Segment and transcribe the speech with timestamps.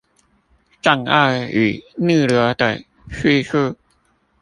[0.81, 3.77] 障礙與逆流的敘述